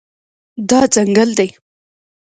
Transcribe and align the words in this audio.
دا 0.69 0.81
ځنګل 0.93 1.29
دی 1.37 1.47